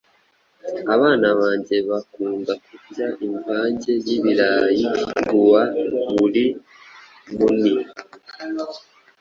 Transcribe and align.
Abana 0.95 1.27
banjye 1.39 1.75
bakunda 1.89 2.53
kurya 2.63 3.07
imvanjye 3.27 3.91
yibirayi 4.05 4.85
gua 5.27 5.63
buri 6.13 6.45
muni 7.37 7.73